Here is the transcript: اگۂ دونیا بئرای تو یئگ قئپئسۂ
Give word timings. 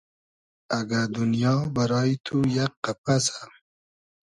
اگۂ 0.77 1.01
دونیا 1.13 1.53
بئرای 1.75 2.11
تو 2.25 2.37
یئگ 2.55 2.73
قئپئسۂ 2.83 3.35